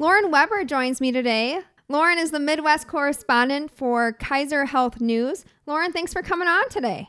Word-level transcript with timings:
Lauren 0.00 0.30
Weber 0.30 0.64
joins 0.64 1.00
me 1.00 1.10
today. 1.10 1.60
Lauren 1.88 2.18
is 2.18 2.30
the 2.30 2.38
Midwest 2.38 2.86
correspondent 2.86 3.76
for 3.76 4.12
Kaiser 4.12 4.66
Health 4.66 5.00
News. 5.00 5.44
Lauren, 5.66 5.92
thanks 5.92 6.12
for 6.12 6.22
coming 6.22 6.46
on 6.46 6.68
today. 6.68 7.08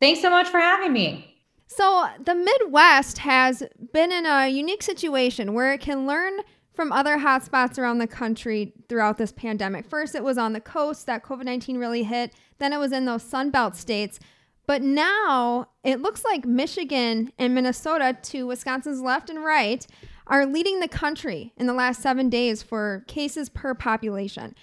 Thanks 0.00 0.20
so 0.20 0.30
much 0.30 0.48
for 0.48 0.58
having 0.58 0.92
me. 0.92 1.36
So, 1.68 2.08
the 2.24 2.34
Midwest 2.34 3.18
has 3.18 3.62
been 3.92 4.10
in 4.10 4.26
a 4.26 4.48
unique 4.48 4.82
situation 4.82 5.54
where 5.54 5.72
it 5.72 5.80
can 5.80 6.08
learn 6.08 6.40
from 6.72 6.90
other 6.90 7.18
hotspots 7.18 7.78
around 7.78 7.98
the 7.98 8.08
country 8.08 8.72
throughout 8.88 9.16
this 9.16 9.30
pandemic. 9.30 9.86
First, 9.86 10.16
it 10.16 10.24
was 10.24 10.36
on 10.36 10.54
the 10.54 10.60
coast 10.60 11.06
that 11.06 11.22
COVID 11.22 11.44
19 11.44 11.78
really 11.78 12.02
hit, 12.02 12.34
then 12.58 12.72
it 12.72 12.78
was 12.78 12.90
in 12.90 13.04
those 13.04 13.22
Sunbelt 13.22 13.76
states. 13.76 14.18
But 14.66 14.82
now 14.82 15.68
it 15.82 16.00
looks 16.00 16.24
like 16.24 16.46
Michigan 16.46 17.32
and 17.38 17.54
Minnesota, 17.54 18.16
to 18.22 18.46
Wisconsin's 18.46 19.00
left 19.00 19.28
and 19.28 19.44
right, 19.44 19.86
are 20.26 20.46
leading 20.46 20.80
the 20.80 20.88
country 20.88 21.52
in 21.56 21.66
the 21.66 21.74
last 21.74 22.00
seven 22.00 22.30
days 22.30 22.62
for 22.62 23.04
cases 23.06 23.48
per 23.48 23.74
population. 23.74 24.54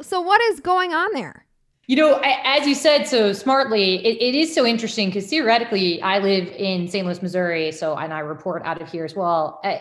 So, 0.00 0.20
what 0.20 0.40
is 0.42 0.60
going 0.60 0.94
on 0.94 1.12
there? 1.12 1.44
You 1.86 1.96
know, 1.96 2.20
as 2.24 2.66
you 2.66 2.74
said 2.74 3.06
so 3.06 3.34
smartly, 3.34 3.96
it, 4.06 4.16
it 4.22 4.34
is 4.34 4.54
so 4.54 4.64
interesting 4.64 5.08
because 5.10 5.26
theoretically, 5.26 6.00
I 6.00 6.18
live 6.18 6.48
in 6.56 6.88
St. 6.88 7.04
Louis, 7.04 7.20
Missouri, 7.20 7.70
so 7.72 7.94
and 7.96 8.14
I 8.14 8.20
report 8.20 8.62
out 8.64 8.80
of 8.80 8.90
here 8.90 9.04
as 9.04 9.14
well. 9.14 9.60
Uh, 9.62 9.76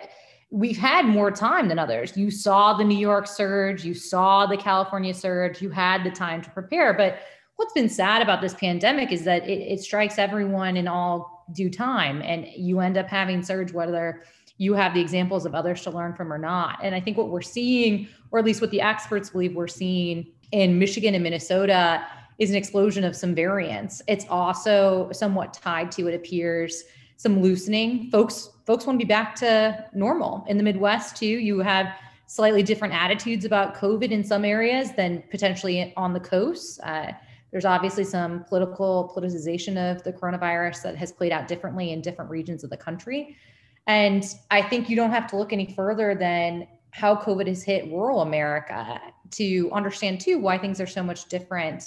we've 0.51 0.77
had 0.77 1.05
more 1.05 1.31
time 1.31 1.69
than 1.69 1.79
others. 1.79 2.17
You 2.17 2.29
saw 2.29 2.73
the 2.73 2.83
New 2.83 2.97
York 2.97 3.25
surge, 3.25 3.85
you 3.85 3.93
saw 3.93 4.45
the 4.45 4.57
California 4.57 5.13
surge, 5.13 5.61
you 5.61 5.69
had 5.69 6.03
the 6.03 6.11
time 6.11 6.41
to 6.41 6.49
prepare. 6.49 6.93
But 6.93 7.19
what's 7.55 7.73
been 7.73 7.89
sad 7.89 8.21
about 8.21 8.41
this 8.41 8.53
pandemic 8.53 9.11
is 9.11 9.23
that 9.23 9.47
it, 9.47 9.59
it 9.59 9.81
strikes 9.81 10.17
everyone 10.17 10.77
in 10.77 10.87
all 10.87 11.45
due 11.53 11.69
time, 11.69 12.21
and 12.21 12.47
you 12.55 12.79
end 12.79 12.97
up 12.97 13.07
having 13.07 13.43
surge 13.43 13.71
whether 13.71 14.23
you 14.57 14.73
have 14.73 14.93
the 14.93 15.01
examples 15.01 15.45
of 15.45 15.55
others 15.55 15.81
to 15.81 15.89
learn 15.89 16.13
from 16.13 16.31
or 16.31 16.37
not. 16.37 16.79
And 16.83 16.93
I 16.93 16.99
think 16.99 17.17
what 17.17 17.29
we're 17.29 17.41
seeing, 17.41 18.07
or 18.31 18.39
at 18.39 18.45
least 18.45 18.61
what 18.61 18.71
the 18.71 18.81
experts 18.81 19.31
believe 19.31 19.55
we're 19.55 19.67
seeing 19.67 20.31
in 20.51 20.77
Michigan 20.77 21.15
and 21.15 21.23
Minnesota, 21.23 22.05
is 22.39 22.49
an 22.49 22.55
explosion 22.55 23.03
of 23.03 23.15
some 23.15 23.35
variants. 23.35 24.01
It's 24.07 24.25
also 24.29 25.09
somewhat 25.11 25.53
tied 25.53 25.91
to, 25.93 26.07
it 26.07 26.15
appears, 26.15 26.83
some 27.17 27.41
loosening. 27.41 28.09
Folks, 28.11 28.49
folks 28.65 28.85
want 28.85 28.99
to 28.99 29.05
be 29.05 29.07
back 29.07 29.35
to 29.35 29.85
normal. 29.93 30.45
In 30.47 30.57
the 30.57 30.63
Midwest, 30.63 31.15
too, 31.15 31.25
you 31.25 31.59
have 31.59 31.95
slightly 32.27 32.63
different 32.63 32.93
attitudes 32.93 33.45
about 33.45 33.75
COVID 33.75 34.11
in 34.11 34.23
some 34.23 34.45
areas 34.45 34.91
than 34.93 35.23
potentially 35.29 35.93
on 35.95 36.13
the 36.13 36.19
coast. 36.19 36.79
Uh, 36.83 37.11
there's 37.53 37.65
obviously 37.65 38.03
some 38.03 38.43
political 38.45 39.13
politicization 39.15 39.77
of 39.77 40.03
the 40.03 40.11
coronavirus 40.11 40.81
that 40.81 40.97
has 40.97 41.11
played 41.11 41.31
out 41.31 41.47
differently 41.47 41.91
in 41.91 42.01
different 42.01 42.31
regions 42.31 42.63
of 42.63 42.71
the 42.71 42.77
country. 42.77 43.37
And 43.85 44.25
I 44.49 44.63
think 44.63 44.89
you 44.89 44.95
don't 44.95 45.11
have 45.11 45.27
to 45.27 45.37
look 45.37 45.53
any 45.53 45.71
further 45.71 46.15
than 46.15 46.67
how 46.89 47.15
COVID 47.15 47.47
has 47.47 47.61
hit 47.61 47.85
rural 47.91 48.21
America 48.21 48.99
to 49.31 49.69
understand 49.71 50.19
too 50.19 50.39
why 50.39 50.57
things 50.57 50.81
are 50.81 50.87
so 50.87 51.03
much 51.03 51.29
different 51.29 51.83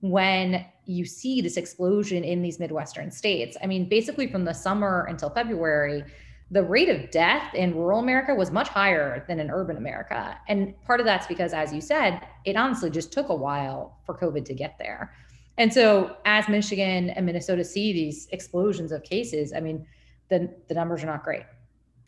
when 0.00 0.64
you 0.84 1.04
see 1.04 1.40
this 1.40 1.56
explosion 1.56 2.22
in 2.22 2.40
these 2.40 2.60
Midwestern 2.60 3.10
states. 3.10 3.56
I 3.60 3.66
mean, 3.66 3.88
basically 3.88 4.28
from 4.28 4.44
the 4.44 4.52
summer 4.52 5.06
until 5.08 5.30
February, 5.30 6.04
the 6.50 6.62
rate 6.62 6.88
of 6.88 7.10
death 7.10 7.54
in 7.54 7.74
rural 7.74 8.00
America 8.00 8.34
was 8.34 8.50
much 8.50 8.68
higher 8.68 9.24
than 9.28 9.38
in 9.38 9.50
urban 9.50 9.76
America. 9.76 10.38
And 10.48 10.74
part 10.82 11.00
of 11.00 11.06
that's 11.06 11.26
because, 11.26 11.52
as 11.52 11.72
you 11.72 11.80
said, 11.80 12.26
it 12.44 12.56
honestly 12.56 12.90
just 12.90 13.12
took 13.12 13.28
a 13.28 13.34
while 13.34 13.98
for 14.06 14.16
COVID 14.16 14.44
to 14.46 14.54
get 14.54 14.76
there. 14.78 15.14
And 15.58 15.72
so, 15.72 16.16
as 16.24 16.48
Michigan 16.48 17.10
and 17.10 17.26
Minnesota 17.26 17.64
see 17.64 17.92
these 17.92 18.28
explosions 18.30 18.92
of 18.92 19.02
cases, 19.02 19.52
I 19.52 19.60
mean, 19.60 19.86
the, 20.30 20.54
the 20.68 20.74
numbers 20.74 21.02
are 21.02 21.06
not 21.06 21.24
great. 21.24 21.42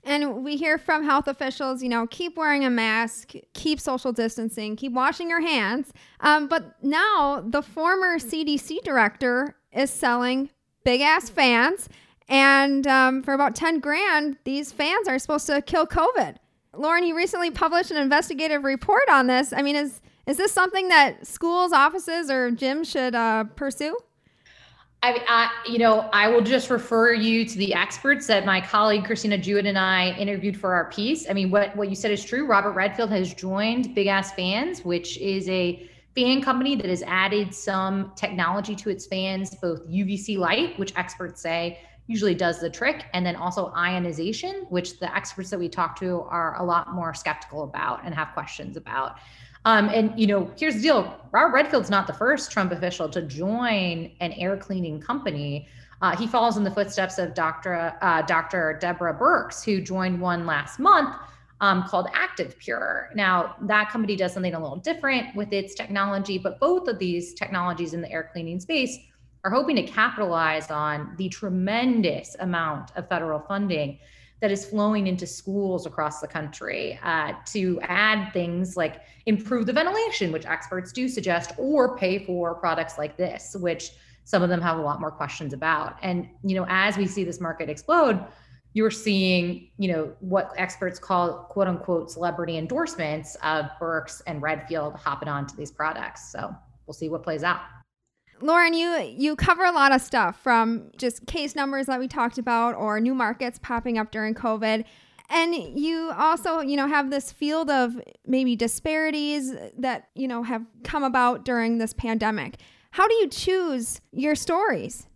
And 0.05 0.43
we 0.45 0.57
hear 0.57 0.79
from 0.79 1.05
health 1.05 1.29
officials, 1.29 1.83
you 1.83 1.89
know, 1.89 2.07
keep 2.07 2.37
wearing 2.37 2.65
a 2.65 2.71
mask, 2.71 3.33
keep 3.53 3.81
social 3.81 4.13
distancing, 4.13 4.77
keep 4.77 4.93
washing 4.93 5.29
your 5.29 5.41
hands. 5.41 5.93
Um, 6.21 6.49
but 6.49 6.83
now 6.83 7.45
the 7.47 7.61
former 7.61 8.19
CDC 8.19 8.83
director 8.83 9.57
is 9.73 9.91
selling 9.91 10.49
big 10.85 11.03
ass 11.03 11.29
fans. 11.29 11.89
And 12.31 12.87
um, 12.87 13.23
for 13.25 13.35
about 13.35 13.57
10 13.57 13.81
grand, 13.81 14.37
these 14.45 14.71
fans 14.71 15.09
are 15.09 15.19
supposed 15.19 15.47
to 15.49 15.61
kill 15.61 15.87
COVID. 15.87 16.37
Lauren, 16.77 17.05
you 17.05 17.17
recently 17.17 17.51
published 17.51 17.91
an 17.91 17.97
investigative 17.97 18.63
report 18.63 19.03
on 19.11 19.27
this. 19.27 19.53
I 19.53 19.63
mean, 19.63 19.75
is, 19.75 20.01
is 20.29 20.37
this 20.37 20.53
something 20.53 20.89
that 20.89 21.27
schools, 21.27 21.73
offices, 21.73 22.31
or 22.31 22.53
gyms 22.53 22.87
should 22.87 23.17
uh, 23.17 23.45
pursue? 23.57 23.99
I, 25.03 25.25
I, 25.29 25.51
you 25.69 25.79
know, 25.79 26.09
I 26.13 26.29
will 26.29 26.43
just 26.43 26.71
refer 26.71 27.15
you 27.15 27.45
to 27.47 27.59
the 27.59 27.75
experts 27.75 28.29
that 28.29 28.47
my 28.47 28.61
colleague 28.61 29.05
Christina 29.05 29.37
Jewett 29.37 29.67
and 29.67 29.79
I 29.79 30.11
interviewed 30.17 30.57
for 30.57 30.73
our 30.73 30.89
piece. 30.91 31.29
I 31.29 31.33
mean, 31.33 31.51
what 31.51 31.75
what 31.75 31.89
you 31.89 31.97
said 31.97 32.11
is 32.13 32.23
true. 32.23 32.47
Robert 32.47 32.73
Redfield 32.73 33.11
has 33.11 33.33
joined 33.33 33.95
Big 33.95 34.09
Ass 34.09 34.33
Fans, 34.35 34.85
which 34.85 35.17
is 35.19 35.49
a 35.49 35.89
fan 36.15 36.43
company 36.43 36.77
that 36.77 36.87
has 36.87 37.03
added 37.07 37.55
some 37.55 38.13
technology 38.15 38.77
to 38.77 38.91
its 38.91 39.07
fans, 39.07 39.55
both 39.55 39.89
UVC 39.89 40.37
light, 40.37 40.79
which 40.79 40.93
experts 40.97 41.41
say 41.41 41.81
usually 42.07 42.35
does 42.35 42.61
the 42.61 42.71
trick, 42.71 43.07
and 43.15 43.25
then 43.25 43.37
also 43.37 43.73
ionization, 43.77 44.67
which 44.69 44.99
the 44.99 45.15
experts 45.15 45.51
that 45.51 45.59
we 45.59 45.69
talk 45.69 45.99
to 46.01 46.23
are 46.23 46.61
a 46.61 46.65
lot 46.65 46.93
more 46.93 47.15
skeptical 47.15 47.63
about 47.65 48.05
and 48.05 48.15
have 48.15 48.29
questions 48.35 48.77
about. 48.77 49.17
Um, 49.65 49.89
and 49.91 50.19
you 50.19 50.27
know, 50.27 50.51
here's 50.59 50.77
the 50.77 50.83
deal: 50.83 51.21
Robert 51.33 51.55
Redfield's 51.55 51.91
not 51.91 52.07
the 52.07 52.13
first 52.13 52.51
Trump 52.51 52.73
official 52.73 53.09
to 53.11 53.23
join 53.23 54.11
an 54.21 54.33
air 54.33 54.57
cleaning 54.57 55.01
company. 55.01 55.69
Uh, 56.03 56.17
he 56.17 56.27
follows 56.27 56.57
in 56.57 56.65
the 56.65 56.71
footsteps 56.71 57.19
of 57.19 57.35
Dr. 57.35 57.95
Uh, 58.01 58.23
Dr. 58.23 58.79
Deborah 58.81 59.15
Birx, 59.15 59.63
who 59.65 59.83
joined 59.83 60.21
one 60.21 60.47
last 60.47 60.79
month 60.79 61.15
um, 61.61 61.85
called 61.85 62.09
Active 62.15 62.59
Pure. 62.59 63.11
Now, 63.15 63.57
that 63.63 63.91
company 63.91 64.17
does 64.17 64.33
something 64.33 64.55
a 64.55 64.61
little 64.61 64.79
different 64.79 65.35
with 65.37 65.53
its 65.53 65.75
technology, 65.75 66.39
but 66.39 66.59
both 66.59 66.89
of 66.89 66.99
these 66.99 67.35
technologies 67.35 67.93
in 67.93 68.01
the 68.01 68.11
air 68.11 68.31
cleaning 68.33 68.61
space 68.61 68.99
are 69.45 69.51
hoping 69.51 69.77
to 69.77 69.83
capitalize 69.83 70.71
on 70.71 71.15
the 71.17 71.29
tremendous 71.29 72.37
amount 72.41 72.91
of 72.97 73.09
federal 73.09 73.41
funding 73.41 73.99
that 74.41 74.51
is 74.51 74.65
flowing 74.65 75.07
into 75.07 75.27
schools 75.27 75.87
across 75.87 76.21
the 76.21 76.27
country 76.27 76.99
uh, 77.03 77.33
to 77.45 77.79
add 77.83 78.33
things 78.33 78.77
like 78.77 79.03
improve 79.27 79.67
the 79.67 79.73
ventilation, 79.73 80.33
which 80.33 80.47
experts 80.47 80.93
do 80.93 81.09
suggest, 81.09 81.53
or 81.59 81.97
pay 81.97 82.25
for 82.25 82.55
products 82.55 82.97
like 82.97 83.17
this, 83.17 83.55
which 83.61 83.93
some 84.25 84.43
of 84.43 84.49
them 84.49 84.61
have 84.61 84.79
a 84.79 84.81
lot 84.81 85.01
more 85.01 85.11
questions 85.11 85.53
about. 85.53 85.99
And 86.03 86.29
you 86.43 86.55
know, 86.55 86.67
as 86.69 86.97
we 86.97 87.07
see 87.07 87.25
this 87.25 87.41
market 87.41 87.69
explode, 87.69 88.25
you're 88.73 88.91
seeing, 88.91 89.71
you 89.79 89.93
know, 89.93 90.13
what 90.21 90.53
experts 90.57 90.99
call 90.99 91.47
quote 91.51 91.67
unquote 91.67 92.11
celebrity 92.11 92.57
endorsements 92.57 93.37
of 93.43 93.67
Birx 93.81 94.23
and 94.27 94.41
Redfield 94.41 94.95
hopping 94.95 95.29
onto 95.29 95.57
these 95.57 95.71
products. 95.71 96.31
So 96.31 96.55
we'll 96.87 96.95
see 96.95 97.09
what 97.09 97.23
plays 97.23 97.43
out. 97.43 97.61
Lauren, 98.43 98.75
you 98.75 98.97
you 99.17 99.37
cover 99.37 99.65
a 99.65 99.73
lot 99.73 99.93
of 99.93 100.01
stuff 100.01 100.41
from 100.43 100.91
just 100.97 101.27
case 101.27 101.55
numbers 101.55 101.87
that 101.87 102.01
we 102.01 102.09
talked 102.09 102.39
about 102.39 102.75
or 102.75 103.01
new 103.01 103.15
markets 103.15 103.59
popping 103.63 103.99
up 103.99 104.11
during 104.11 104.35
COVID. 104.35 104.85
And 105.29 105.55
you 105.55 106.11
also, 106.17 106.61
you 106.61 106.77
know, 106.77 106.89
have 106.89 107.11
this 107.11 107.31
field 107.31 107.71
of 107.71 108.01
maybe 108.27 108.57
disparities 108.57 109.55
that, 109.79 110.09
you 110.15 110.27
know, 110.27 110.43
have 110.43 110.67
come 110.83 111.05
about 111.05 111.45
during 111.45 111.79
this 111.79 111.93
pandemic. 111.93 112.57
How 112.91 113.07
do 113.07 113.15
you 113.15 113.29
choose 113.29 114.01
your 114.11 114.35
stories? 114.35 115.07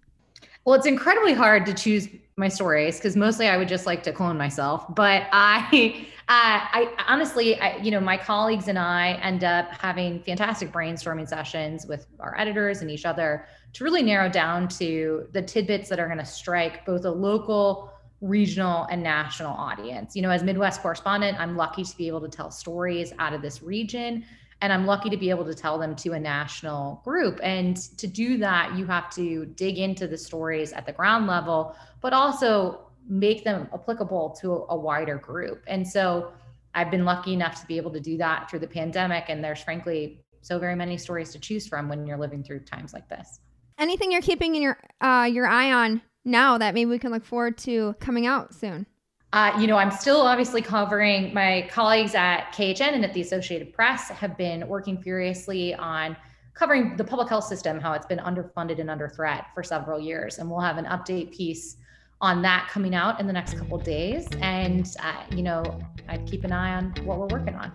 Well, 0.64 0.75
it's 0.75 0.87
incredibly 0.87 1.34
hard 1.34 1.66
to 1.66 1.75
choose 1.75 2.08
my 2.37 2.49
stories 2.49 2.96
because 2.96 3.16
mostly 3.16 3.49
I 3.49 3.56
would 3.56 3.69
just 3.69 3.87
like 3.87 4.02
to 4.05 4.12
clone 4.12 4.38
myself. 4.38 4.87
But 4.94 5.25
I, 5.32 6.06
uh, 6.28 6.28
I 6.28 6.90
honestly, 7.06 7.61
I, 7.61 7.76
you 7.76 7.90
know, 7.90 8.00
my 8.00 8.16
colleagues 8.16 8.69
and 8.69 8.78
I 8.78 9.12
end 9.22 9.44
up 9.44 9.69
having 9.72 10.20
fantastic 10.22 10.72
brainstorming 10.72 11.28
sessions 11.28 11.87
with 11.87 12.06
our 12.19 12.38
editors 12.38 12.81
and 12.81 12.90
each 12.90 13.05
other 13.05 13.46
to 13.75 13.84
really 13.84 14.02
narrow 14.02 14.28
down 14.28 14.69
to 14.69 15.28
the 15.32 15.43
tidbits 15.43 15.88
that 15.90 16.00
are 16.00 16.06
going 16.06 16.19
to 16.19 16.25
strike 16.25 16.87
both 16.87 17.05
a 17.05 17.11
local, 17.11 17.93
regional, 18.20 18.84
and 18.84 19.02
national 19.02 19.52
audience. 19.52 20.16
You 20.16 20.22
know, 20.22 20.31
as 20.31 20.43
Midwest 20.43 20.81
correspondent, 20.81 21.38
I'm 21.38 21.56
lucky 21.56 21.84
to 21.84 21.96
be 21.96 22.08
able 22.08 22.22
to 22.22 22.28
tell 22.28 22.50
stories 22.50 23.12
out 23.19 23.34
of 23.34 23.43
this 23.43 23.62
region 23.62 24.25
and 24.60 24.72
i'm 24.72 24.86
lucky 24.86 25.10
to 25.10 25.16
be 25.16 25.30
able 25.30 25.44
to 25.44 25.54
tell 25.54 25.78
them 25.78 25.94
to 25.94 26.12
a 26.12 26.20
national 26.20 27.00
group 27.04 27.40
and 27.42 27.76
to 27.98 28.06
do 28.06 28.36
that 28.38 28.74
you 28.76 28.86
have 28.86 29.10
to 29.10 29.46
dig 29.46 29.78
into 29.78 30.06
the 30.06 30.18
stories 30.18 30.72
at 30.72 30.86
the 30.86 30.92
ground 30.92 31.26
level 31.26 31.76
but 32.00 32.12
also 32.12 32.80
make 33.08 33.44
them 33.44 33.68
applicable 33.74 34.30
to 34.40 34.64
a 34.70 34.76
wider 34.76 35.18
group 35.18 35.62
and 35.66 35.86
so 35.86 36.32
I've 36.74 36.90
been 36.90 37.04
lucky 37.04 37.32
enough 37.32 37.60
to 37.60 37.66
be 37.66 37.76
able 37.76 37.92
to 37.92 38.00
do 38.00 38.16
that 38.18 38.50
through 38.50 38.58
the 38.58 38.66
pandemic. 38.66 39.26
And 39.28 39.42
there's 39.42 39.62
frankly 39.62 40.20
so 40.42 40.58
very 40.58 40.74
many 40.74 40.98
stories 40.98 41.30
to 41.32 41.38
choose 41.38 41.66
from 41.66 41.88
when 41.88 42.06
you're 42.06 42.18
living 42.18 42.42
through 42.42 42.60
times 42.60 42.92
like 42.92 43.08
this. 43.08 43.40
Anything 43.78 44.12
you're 44.12 44.22
keeping 44.22 44.54
in 44.54 44.62
your 44.62 44.78
uh, 45.00 45.28
your 45.30 45.46
eye 45.46 45.72
on 45.72 46.02
now 46.24 46.58
that 46.58 46.74
maybe 46.74 46.90
we 46.90 46.98
can 46.98 47.12
look 47.12 47.24
forward 47.24 47.58
to 47.58 47.94
coming 48.00 48.26
out 48.26 48.54
soon? 48.54 48.86
Uh, 49.34 49.52
you 49.58 49.66
know, 49.66 49.76
I'm 49.76 49.90
still 49.90 50.20
obviously 50.20 50.62
covering 50.62 51.34
my 51.34 51.69
colleagues 51.69 52.14
at 52.14 52.52
KHN 52.52 52.92
and 52.94 53.04
at 53.04 53.12
the 53.14 53.20
Associated 53.20 53.72
Press 53.72 54.08
have 54.10 54.36
been 54.36 54.69
working 54.69 54.96
furiously 55.02 55.75
on 55.75 56.16
covering 56.54 56.96
the 56.96 57.02
public 57.02 57.28
health 57.28 57.42
system, 57.42 57.81
how 57.81 57.94
it's 57.94 58.06
been 58.06 58.20
underfunded 58.20 58.78
and 58.78 58.88
under 58.88 59.08
threat 59.08 59.46
for 59.52 59.64
several 59.64 59.98
years. 59.98 60.38
And 60.38 60.48
we'll 60.48 60.60
have 60.60 60.78
an 60.78 60.84
update 60.84 61.36
piece 61.36 61.78
on 62.20 62.42
that 62.42 62.69
coming 62.70 62.94
out 62.94 63.19
in 63.19 63.26
the 63.26 63.32
next 63.32 63.58
couple 63.58 63.76
days. 63.76 64.28
And, 64.40 64.88
uh, 65.02 65.25
you 65.32 65.42
know, 65.42 65.64
I'd 66.06 66.25
keep 66.28 66.44
an 66.44 66.52
eye 66.52 66.76
on 66.76 66.94
what 67.04 67.19
we're 67.19 67.26
working 67.26 67.56
on. 67.56 67.72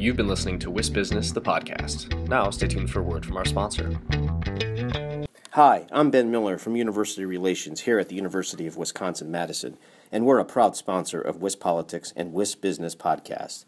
You've 0.00 0.16
been 0.16 0.28
listening 0.28 0.60
to 0.60 0.70
WIS 0.70 0.88
Business, 0.88 1.30
the 1.30 1.42
podcast. 1.42 2.26
Now, 2.26 2.48
stay 2.48 2.68
tuned 2.68 2.90
for 2.90 3.00
a 3.00 3.02
word 3.02 3.26
from 3.26 3.36
our 3.36 3.44
sponsor. 3.44 4.00
Hi, 5.58 5.86
I'm 5.90 6.12
Ben 6.12 6.30
Miller 6.30 6.56
from 6.56 6.76
University 6.76 7.24
Relations 7.24 7.80
here 7.80 7.98
at 7.98 8.08
the 8.08 8.14
University 8.14 8.68
of 8.68 8.76
Wisconsin 8.76 9.28
Madison, 9.28 9.76
and 10.12 10.24
we're 10.24 10.38
a 10.38 10.44
proud 10.44 10.76
sponsor 10.76 11.20
of 11.20 11.42
WIS 11.42 11.56
Politics 11.56 12.12
and 12.14 12.32
WIS 12.32 12.54
Business 12.54 12.94
Podcast. 12.94 13.64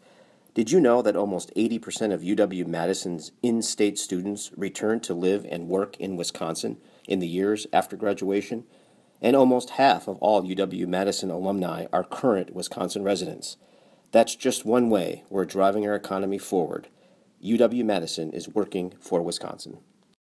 Did 0.53 0.71
you 0.71 0.79
know 0.79 1.01
that 1.01 1.17
almost 1.17 1.53
80% 1.53 2.13
of 2.13 2.21
UW 2.21 2.65
Madison's 2.65 3.33
in 3.43 3.61
state 3.61 3.99
students 3.99 4.51
return 4.55 5.01
to 5.01 5.13
live 5.13 5.45
and 5.51 5.67
work 5.67 5.97
in 5.97 6.15
Wisconsin 6.15 6.77
in 7.09 7.19
the 7.19 7.27
years 7.27 7.67
after 7.73 7.97
graduation? 7.97 8.63
And 9.21 9.35
almost 9.35 9.71
half 9.71 10.07
of 10.07 10.15
all 10.19 10.43
UW 10.43 10.87
Madison 10.87 11.29
alumni 11.29 11.87
are 11.91 12.05
current 12.05 12.55
Wisconsin 12.55 13.03
residents. 13.03 13.57
That's 14.13 14.37
just 14.37 14.63
one 14.63 14.89
way 14.89 15.25
we're 15.29 15.43
driving 15.43 15.85
our 15.85 15.95
economy 15.95 16.37
forward. 16.37 16.87
UW 17.43 17.83
Madison 17.83 18.31
is 18.31 18.47
working 18.47 18.93
for 19.01 19.21
Wisconsin. 19.21 19.79